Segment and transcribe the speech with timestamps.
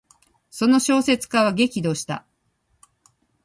[0.49, 2.25] その小説家は激怒した。